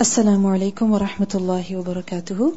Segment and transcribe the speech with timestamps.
[0.00, 2.52] السلام عليكم ورحمة الله وبركاته.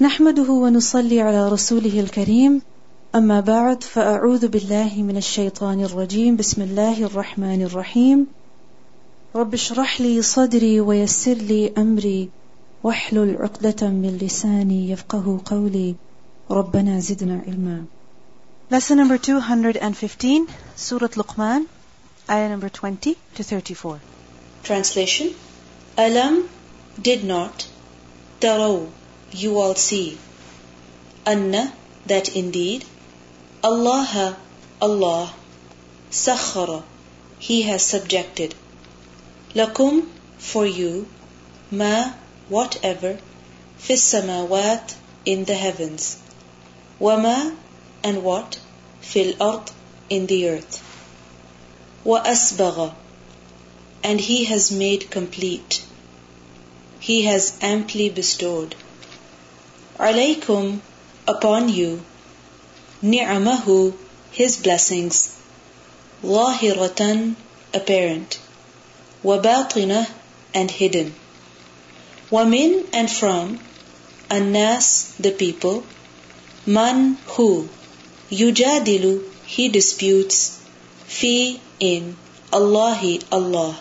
[0.00, 2.62] نحمده ونصلي على رسوله الكريم.
[3.14, 6.36] أما بعد فأعوذ بالله من الشيطان الرجيم.
[6.36, 8.26] بسم الله الرحمن الرحيم.
[9.36, 12.28] رب اشرح لي صدري ويسر لي أمري.
[12.84, 15.94] واحلل عقدة من لساني يفقه قولي.
[16.50, 17.84] ربنا زدنا علما.
[18.70, 20.46] Lesson number 215,
[20.76, 21.79] Surah Luqman,
[22.30, 24.00] ayah number 20 to 34.
[24.62, 25.34] Translation
[25.98, 26.48] Alam
[27.00, 27.66] did not,
[28.40, 28.88] Taraw,
[29.32, 30.18] you all see,
[31.26, 31.72] Anna,
[32.06, 32.84] that indeed,
[33.64, 34.36] Allah,
[34.80, 35.34] Allah,
[36.10, 36.82] Sakhara,
[37.38, 38.54] He has subjected,
[39.54, 40.06] Lakum,
[40.38, 41.08] for you,
[41.70, 42.12] Ma,
[42.48, 43.18] whatever,
[43.78, 46.16] Fis samawat, in the heavens,
[47.00, 47.56] Wama,
[48.02, 48.58] and what,
[49.00, 49.70] Fil ard,
[50.08, 50.89] in the earth.
[52.05, 52.93] وأسبغ
[54.03, 55.81] and he has made complete
[56.99, 58.75] he has amply bestowed
[59.99, 60.79] عليكم
[61.27, 62.01] upon you
[63.03, 63.93] نعمه
[64.31, 65.31] his blessings
[66.23, 67.35] ظاهرة
[67.73, 68.39] apparent
[69.23, 70.07] وباطنة
[70.53, 71.13] and hidden
[72.31, 73.59] ومن and from
[74.31, 75.83] الناس the people
[76.67, 77.67] من who
[78.31, 80.58] يجادل he disputes
[81.09, 82.15] في in
[82.53, 83.75] Allahi Allah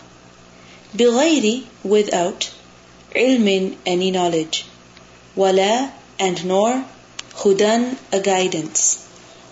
[0.95, 2.51] بغير without
[3.17, 4.65] علم any knowledge
[5.37, 6.85] ولا and nor
[7.37, 8.99] hudan a guidance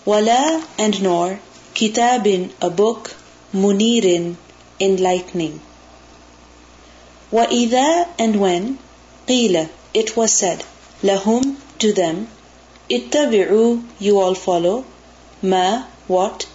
[0.06, 1.40] ولا and nor
[1.74, 3.16] kitabin a book
[3.54, 4.36] munirin
[4.80, 5.60] enlightening
[7.32, 8.76] وإذا and when
[9.28, 10.64] قيل it was said
[11.02, 12.26] lahum to them
[12.90, 14.84] اتبعوا you all follow
[15.42, 16.46] ما what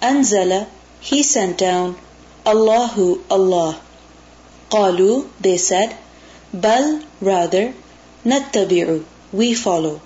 [0.00, 0.66] Anzala,
[1.00, 1.96] he sent down,
[2.46, 3.80] Allahu Allah.
[4.70, 5.96] Qalu, they said,
[6.52, 7.74] Bal, rather,
[8.24, 10.00] Nattabi'u, we follow.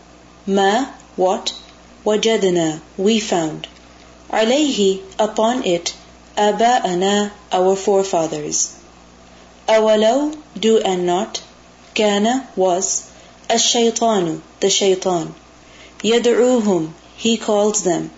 [0.47, 1.53] Ma, what?
[2.05, 3.69] Wajadna, we found.
[4.31, 5.95] Alayhi, upon it,
[6.37, 8.75] Aba'ana, our forefathers.
[9.69, 11.43] Awalaw, do and not.
[11.95, 13.11] Kana, was.
[13.51, 15.33] Ash-shaytanu, the shaytan,
[16.03, 18.11] Yad'uhum, he calls them.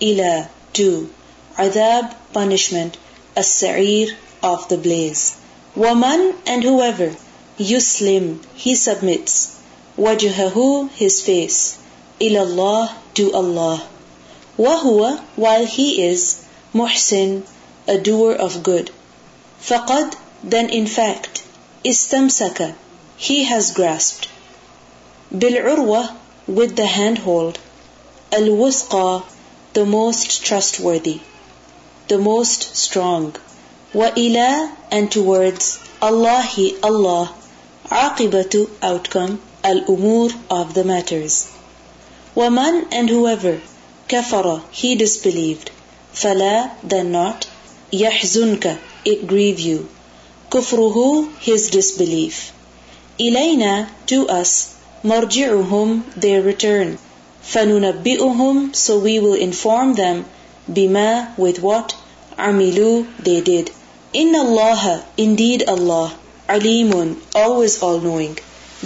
[0.00, 1.10] Ila, do
[1.56, 2.96] adab, punishment,
[3.36, 5.34] as-sa'ir, of the blaze.
[5.76, 7.14] Waman, and whoever,
[7.58, 9.56] yuslim, he submits,
[9.98, 11.78] wajhahu, his face,
[12.20, 13.82] ilallah, to Allah.
[14.58, 16.42] Wahuwa, while he is,
[16.74, 17.42] muhsin,
[17.86, 18.90] a doer of good.
[19.60, 21.42] Faqad, then in fact,
[21.84, 22.74] istamsaka,
[23.16, 24.28] he has grasped.
[25.32, 27.58] Bil'urwa, with the handhold,
[28.32, 29.24] al-wusqa,
[29.74, 31.20] the most trustworthy
[32.12, 33.34] the most strong.
[33.94, 34.50] Ila
[34.90, 35.78] and towards
[36.10, 37.32] Allahi Allah
[38.06, 41.46] aqibatu outcome al umur of the matters.
[42.34, 43.60] Waman and whoever
[44.08, 45.70] kafara he disbelieved
[46.20, 47.46] fala then not
[47.92, 48.72] yahzunka
[49.04, 49.78] it grieve you
[50.50, 51.04] kufruhu
[51.46, 52.38] his disbelief
[53.26, 53.74] ilayna
[54.12, 54.50] to us
[55.10, 55.92] marji'uhum
[56.24, 56.98] their return
[57.52, 60.24] fanunabbi'uhum so we will inform them
[60.76, 61.96] bima with what
[62.38, 63.70] amilu they did.
[64.12, 66.12] Inna Allah, indeed Allah,
[66.48, 68.38] alimun, always all knowing,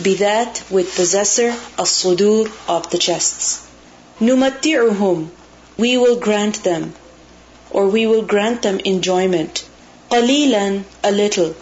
[0.02, 3.66] be that with possessor as-sudur of the chests.
[4.20, 5.28] Numatti'uhum,
[5.78, 6.94] we will grant them,
[7.70, 9.64] or we will grant them enjoyment.
[10.10, 11.54] Qalilan, a little.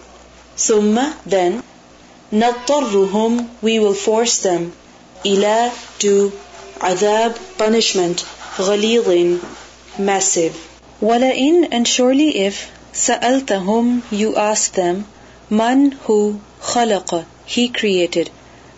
[0.56, 1.62] Summa, then,
[2.32, 4.72] nattarruhum, we will force them.
[5.24, 6.32] Ila, to,
[6.80, 8.24] adab, punishment,
[8.56, 9.40] ghalidin,
[9.99, 10.55] massive.
[11.01, 15.05] وَلَئِن and surely if سَأَلْتَهُمْ you ask them
[15.49, 18.29] Man who خَلَقَ He created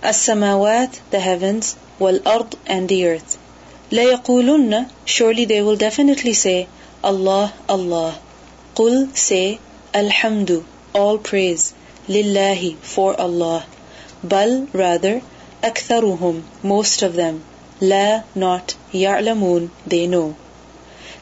[0.04, 3.38] السماوات the heavens والأرض and the earth
[3.92, 6.68] لَيَقُولُنَّ surely they will definitely say
[7.04, 8.18] Allah Allah
[8.76, 9.60] قُل say
[9.94, 10.64] الحمد
[10.96, 11.72] all praise
[12.10, 13.64] لله for Allah
[14.24, 15.22] بل rather
[15.64, 17.44] أكثرهم most of them
[17.80, 20.34] لا not يعلمون they know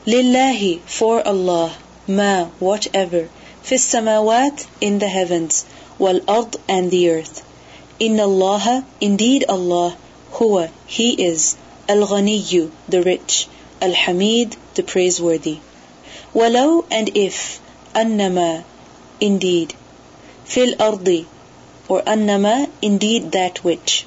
[0.04, 1.76] Lillahi for Allah
[2.08, 3.28] ma whatever
[3.62, 5.64] fis samawat in the heavens
[5.96, 7.44] wal ard and the earth.
[8.00, 9.96] Inna Allah indeed Allah
[10.32, 11.54] huwa he is
[11.88, 13.46] al ghaniyyu the rich
[13.81, 15.58] al hamid the praiseworthy.
[16.34, 17.60] Walau and if
[17.94, 18.64] annama
[19.20, 19.72] indeed
[20.44, 21.28] fil ardi
[21.88, 24.04] or annama indeed that which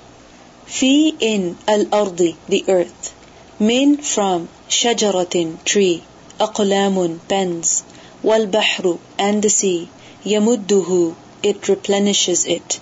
[0.66, 3.14] fi in al ardi the earth
[3.61, 6.03] min from شجرة tree
[6.41, 7.83] أقلام pens
[8.25, 9.89] والبحر and the sea
[10.27, 12.81] يمده it replenishes it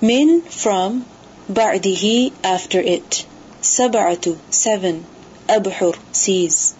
[0.00, 1.04] min from
[1.48, 3.24] بعده after it
[3.62, 5.04] سبعة seven
[5.48, 6.74] أبحر seas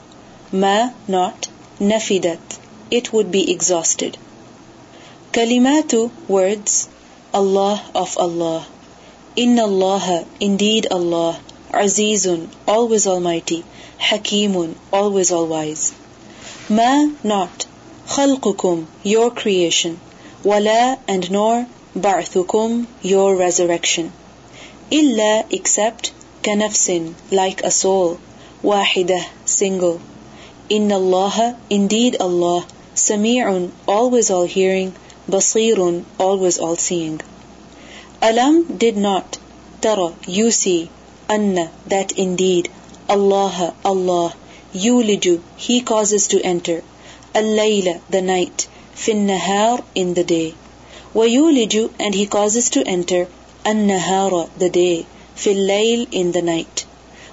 [0.53, 1.49] ما not
[1.81, 2.59] نفدت
[2.93, 4.17] it would be exhausted
[5.35, 6.89] كلمات words
[7.35, 8.67] Allah of Allah
[9.37, 11.39] Inna Allah, indeed Allah,
[11.76, 13.64] Azizun, always almighty,
[14.00, 15.94] Hakimun, always all wise.
[16.70, 17.66] Ma, not,
[18.08, 20.00] Khalqukum, your creation,
[20.44, 24.12] Wala, and nor, Ba'thukum, your resurrection.
[24.92, 26.12] Illa, except,
[26.44, 28.20] Kanafsin, like a soul,
[28.64, 30.00] Wahidah, single.
[30.70, 34.94] Inna Allah, indeed Allah, Sami'un, always all hearing,
[35.30, 37.22] Basirun, always all seeing.
[38.22, 39.38] Alam did not.
[39.82, 40.90] Tara, you see.
[41.28, 42.70] Anna, that indeed.
[43.10, 44.36] Allah, Allah.
[44.74, 46.84] Yuliju, He causes to enter.
[47.34, 48.68] Al-layla, the night.
[48.94, 50.54] Fin nahar, in the day.
[51.16, 53.28] Wayuliju, and He causes to enter.
[53.66, 55.08] An-nahara, the day.
[55.34, 55.70] Fil
[56.12, 56.86] in the night.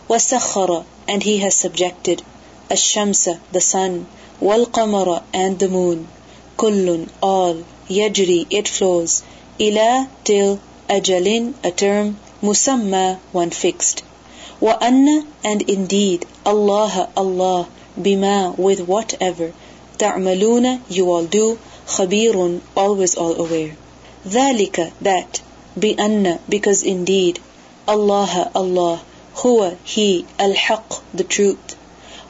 [0.09, 2.23] Wasakhara, and He has subjected.
[2.71, 4.06] Ash-shamsa, the sun.
[4.41, 6.09] Wal-qamara, and the moon.
[6.56, 7.62] Kullun, all.
[7.89, 9.23] Yajri, it flows.
[9.61, 14.04] Ila, till ajalin, a term, musamma, one fixed.
[14.60, 17.68] Wa anna, and indeed, Allah, Allah,
[18.00, 19.54] bima, with whatever,
[19.98, 23.75] ta'maluna, you all do, khabirun, always all aware.
[24.28, 25.42] ذلك, that,
[25.75, 27.40] bi anna, because indeed,
[27.88, 29.02] Allah, Allah,
[29.36, 31.75] huwa, he, al-haq, the truth.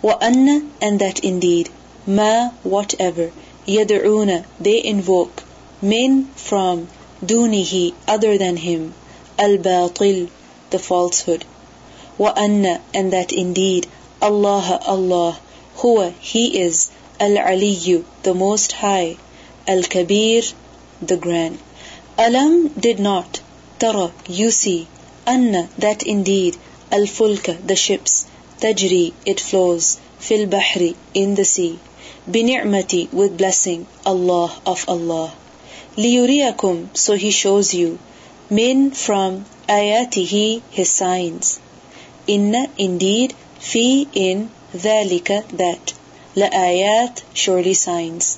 [0.02, 1.70] Wa anna, and that indeed,
[2.06, 3.32] ma, whatever,
[3.66, 5.44] yad'una, they invoke,
[5.82, 6.88] min, from,
[7.26, 8.94] dunihi other than him
[9.42, 10.30] al-batil
[10.70, 11.44] the falsehood
[12.18, 13.88] wa anna and that indeed
[14.22, 15.40] Allah Allah
[15.78, 16.90] huwa he is
[17.20, 19.16] al-aliyu the most high
[19.68, 20.44] al-kabir
[21.02, 21.58] the grand
[22.18, 23.40] alam did not
[23.80, 24.88] tara you see
[25.26, 26.56] anna that indeed
[26.92, 28.26] al-fulka the ships
[28.62, 31.74] tajri it flows fil bahri in the sea
[32.30, 35.34] bini'mati with blessing Allah of Allah
[35.98, 37.98] لِيُرِيَكُمْ So He shows you.
[38.52, 41.60] Min from ayatihi His signs.
[42.28, 45.94] Inna indeed fi in ذلك that.
[46.36, 48.38] لآيات surely signs.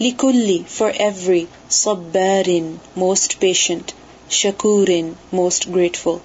[0.00, 3.92] لِكُلِّ for every صبار most patient.
[4.28, 6.20] shakurin most grateful.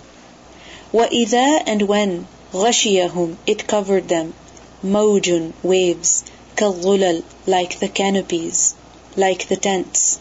[0.91, 4.33] وَإِذَا and when غَشِيَهُمْ it covered them.
[4.83, 6.23] موج waves.
[6.57, 8.73] كالظلل like the canopies.
[9.15, 10.17] Like the tents.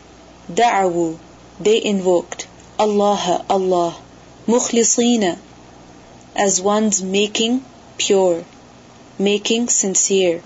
[0.55, 1.17] دعوا
[1.59, 2.46] they invoked
[2.80, 3.96] Allah, Allah,
[4.46, 5.40] mukhlisina,
[6.36, 7.66] as one's making
[7.98, 8.46] pure,
[9.18, 10.44] making sincere.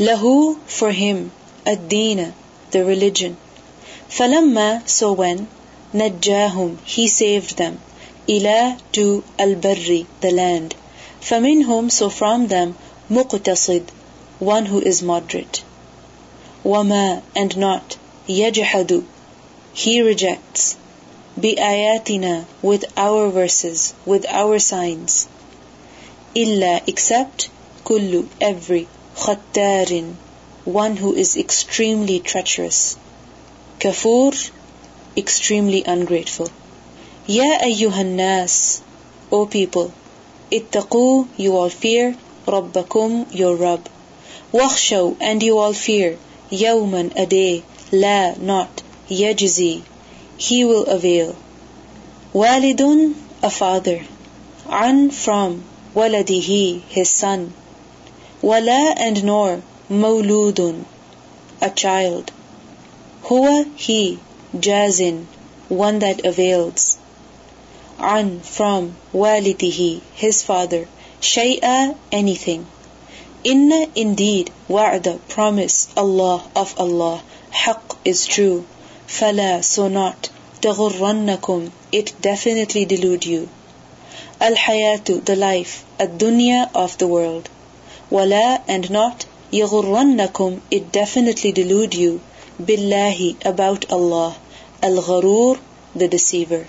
[0.00, 1.30] Lahu, for him,
[1.64, 2.34] ad-dina,
[2.72, 3.36] the religion.
[4.08, 5.46] Falamma, so when,
[5.92, 7.80] najjahum, he saved them,
[8.28, 10.74] ila, to al-barri, the land.
[11.20, 12.76] Faminhum, so from them,
[13.08, 13.84] muqtasid,
[14.40, 15.62] one who is moderate.
[16.64, 17.96] Wama, and not,
[18.26, 19.04] yajhadu,
[19.72, 20.76] he rejects.
[21.41, 25.27] بِآيَاتِنَا with our verses, with our signs.
[26.35, 27.49] إِلَّا except
[27.83, 30.13] كُلُّ every خَتَّارٍ
[30.65, 32.95] one who is extremely treacherous.
[33.79, 34.51] كفور
[35.17, 36.51] extremely ungrateful.
[37.27, 38.81] يا أيها الناس
[39.31, 39.91] O people
[40.53, 42.15] اتقوا you all fear
[42.47, 43.89] ربكم your Rabb
[44.53, 46.17] واخشوا and you all fear
[46.51, 49.79] يوما a day لا not يجزي
[50.36, 51.36] he will avail.
[52.32, 54.04] Walidun a father.
[54.68, 55.62] An from
[55.94, 57.52] waladihi his son.
[58.42, 60.84] Wala and nor mawludun
[61.60, 62.32] a child.
[63.24, 64.18] Huwa he
[64.56, 65.26] jazin
[65.68, 66.96] one that avails.
[67.98, 70.88] An from walidihi his father.
[71.20, 72.66] Shay'a anything.
[73.44, 78.64] Inna indeed wa'da promise Allah of Allah haq is true
[79.07, 80.29] فلا so not
[80.61, 83.47] تغرنكم it definitely delude you
[84.41, 87.49] الحياة the life الدنيا of the world
[88.11, 92.19] ولا and not يغرنكم it definitely delude you
[92.59, 94.35] بالله about Allah
[94.83, 95.59] الغرور
[95.95, 96.65] the deceiver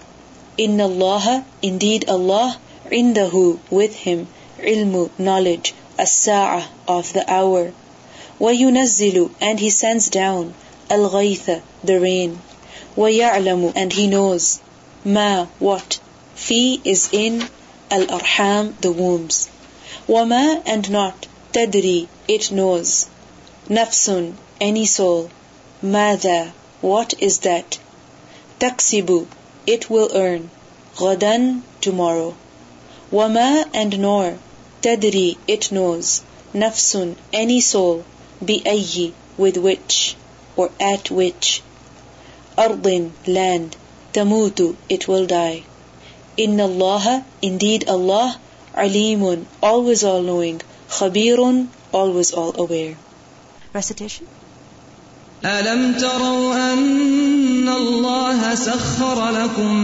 [0.59, 2.57] إن الله indeed Allah
[2.93, 4.27] عنده with him
[4.59, 7.73] علم knowledge الساعة of the hour
[8.41, 10.55] وينزل and he sends down
[10.91, 12.39] الغيث the rain
[12.97, 14.59] ويعلم and he knows
[15.05, 15.99] ما what
[16.37, 17.49] في is in
[17.91, 19.49] الأرحام the wombs
[20.09, 23.07] وما and not تدري it knows
[23.71, 25.31] نفس any soul.
[25.83, 26.53] ماذا,
[26.83, 27.79] what is that?
[28.61, 29.27] تكسب,
[29.67, 30.51] it will earn.
[30.97, 32.35] غدا, tomorrow.
[33.11, 34.39] وما and nor,
[34.83, 36.21] تدري, it knows.
[36.55, 38.05] نفس, any soul.
[38.43, 40.15] بأي, with which,
[40.57, 41.63] or at which.
[42.59, 43.77] أرض, land.
[44.13, 45.63] تموت, it will die.
[46.39, 48.39] إن الله, indeed Allah,
[48.75, 50.61] عليم, always all knowing.
[50.89, 52.97] خبير, always all aware.
[53.73, 54.27] Recitation.
[55.45, 59.75] ألم تروا أن الله سخر لكم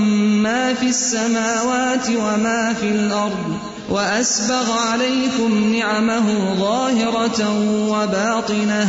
[0.43, 3.59] ما في السماوات وما في الأرض
[3.91, 7.41] وأسبغ عليكم نعمه ظاهرة
[7.91, 8.89] وباطنة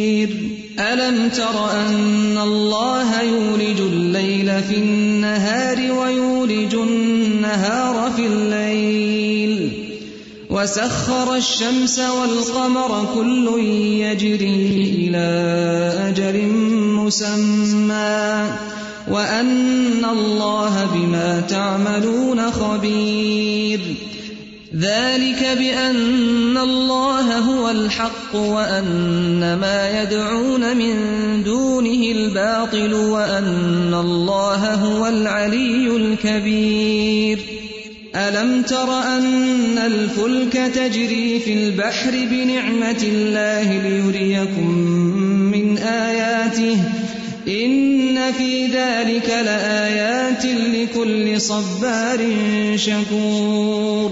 [0.81, 9.71] ألم تر أن الله يولج الليل في النهار ويولج النهار في الليل؟
[10.49, 15.27] وسخر الشمس والقمر كل يجري إلى
[16.09, 16.47] أجل
[16.97, 18.49] مسمى.
[19.11, 24.10] وأن الله بما تعملون خبير.
[24.79, 30.95] ذلك بأن الله هو الحق وأن ما يدعون من
[31.43, 37.39] دونه الباطل وأن الله هو العلي الكبير.
[38.15, 44.71] ألم تر أن الفلك تجري في البحر بنعمة الله ليريكم
[45.51, 46.77] من آياته؟
[47.47, 52.19] إن في ذلك لآيات لكل صبار
[52.75, 54.11] شكور.